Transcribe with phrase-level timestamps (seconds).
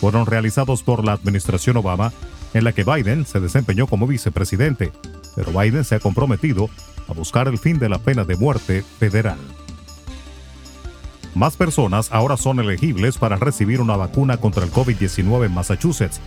[0.00, 2.10] fueron realizados por la administración Obama,
[2.54, 4.92] en la que Biden se desempeñó como vicepresidente,
[5.36, 6.70] pero Biden se ha comprometido
[7.06, 9.38] a buscar el fin de la pena de muerte federal.
[11.34, 16.20] Más personas ahora son elegibles para recibir una vacuna contra el COVID-19 en Massachusetts.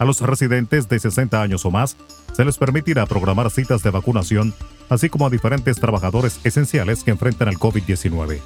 [0.00, 1.94] A los residentes de 60 años o más
[2.32, 4.54] se les permitirá programar citas de vacunación,
[4.88, 8.40] así como a diferentes trabajadores esenciales que enfrentan el COVID-19.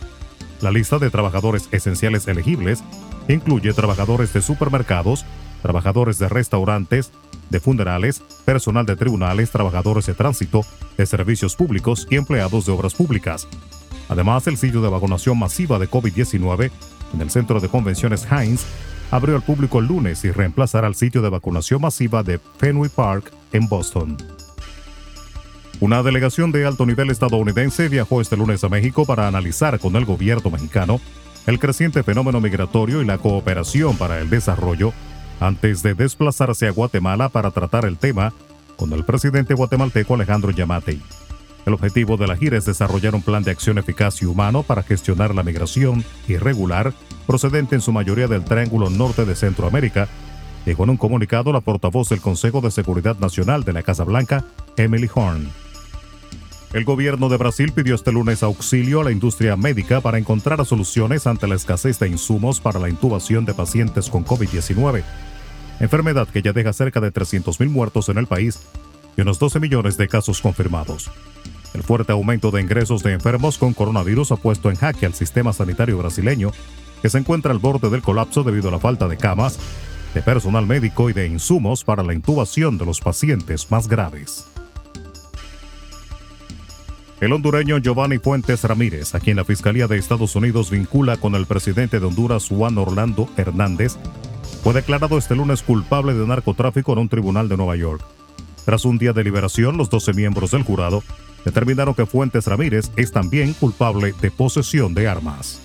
[0.61, 2.83] La lista de trabajadores esenciales elegibles
[3.28, 5.24] incluye trabajadores de supermercados,
[5.62, 7.12] trabajadores de restaurantes,
[7.50, 10.62] de funerales, personal de tribunales, trabajadores de tránsito,
[10.98, 13.46] de servicios públicos y empleados de obras públicas.
[14.08, 16.72] Además, el sitio de vacunación masiva de COVID-19
[17.14, 18.64] en el centro de convenciones Heinz
[19.10, 23.33] abrió al público el lunes y reemplazará al sitio de vacunación masiva de Fenway Park
[23.52, 24.16] en Boston.
[25.80, 30.05] Una delegación de alto nivel estadounidense viajó este lunes a México para analizar con el
[30.05, 31.00] gobierno mexicano
[31.46, 34.92] el creciente fenómeno migratorio y la cooperación para el desarrollo
[35.41, 38.33] antes de desplazarse a Guatemala para tratar el tema
[38.77, 41.00] con el presidente guatemalteco Alejandro Yamatei.
[41.67, 44.83] El objetivo de la gira es desarrollar un plan de acción eficaz y humano para
[44.83, 46.93] gestionar la migración irregular
[47.27, 50.09] procedente en su mayoría del Triángulo Norte de Centroamérica
[50.65, 54.45] dijo en un comunicado la portavoz del Consejo de Seguridad Nacional de la Casa Blanca,
[54.77, 55.48] Emily Horn.
[56.73, 61.27] El gobierno de Brasil pidió este lunes auxilio a la industria médica para encontrar soluciones
[61.27, 65.05] ante la escasez de insumos para la intubación de pacientes con COVID-19,
[65.80, 68.58] enfermedad que ya deja cerca de 300.000 muertos en el país
[69.17, 71.11] y unos 12 millones de casos confirmados.
[71.74, 75.52] El fuerte aumento de ingresos de enfermos con coronavirus ha puesto en jaque al sistema
[75.52, 76.52] sanitario brasileño,
[77.02, 79.58] que se encuentra al borde del colapso debido a la falta de camas
[80.14, 84.46] de personal médico y de insumos para la intubación de los pacientes más graves.
[87.20, 91.46] El hondureño Giovanni Fuentes Ramírez, a quien la Fiscalía de Estados Unidos vincula con el
[91.46, 93.96] presidente de Honduras Juan Orlando Hernández,
[94.62, 98.05] fue declarado este lunes culpable de narcotráfico en un tribunal de Nueva York.
[98.64, 101.02] Tras un día de liberación, los 12 miembros del jurado
[101.44, 105.60] determinaron que Fuentes Ramírez es también culpable de posesión de armas.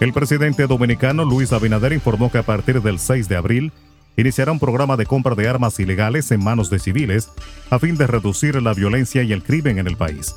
[0.00, 3.72] El presidente dominicano Luis Abinader informó que a partir del 6 de abril
[4.16, 7.30] iniciará un programa de compra de armas ilegales en manos de civiles
[7.70, 10.34] a fin de reducir la violencia y el crimen en el país.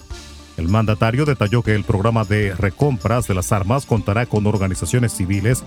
[0.58, 5.64] El mandatario detalló que el programa de recompras de las armas contará con organizaciones civiles,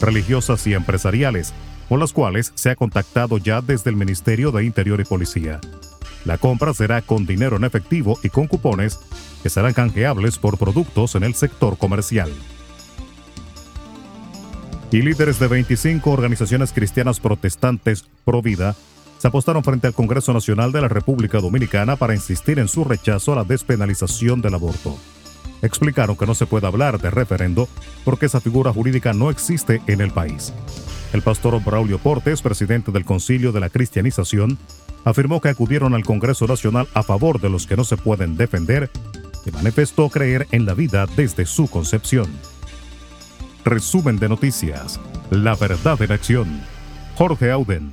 [0.00, 1.54] religiosas y empresariales,
[1.88, 5.60] con las cuales se ha contactado ya desde el Ministerio de Interior y Policía.
[6.26, 8.98] La compra será con dinero en efectivo y con cupones
[9.42, 12.30] que serán canjeables por productos en el sector comercial
[14.90, 18.74] y líderes de 25 organizaciones cristianas protestantes pro vida
[19.18, 23.32] se apostaron frente al Congreso Nacional de la República Dominicana para insistir en su rechazo
[23.32, 24.96] a la despenalización del aborto.
[25.62, 27.68] Explicaron que no se puede hablar de referendo
[28.04, 30.52] porque esa figura jurídica no existe en el país.
[31.12, 34.58] El pastor Braulio Portes, presidente del Concilio de la Cristianización,
[35.06, 38.90] afirmó que acudieron al Congreso Nacional a favor de los que no se pueden defender
[39.46, 42.26] y manifestó creer en la vida desde su concepción.
[43.64, 45.00] Resumen de noticias.
[45.30, 46.60] La verdad en acción.
[47.14, 47.92] Jorge Auden.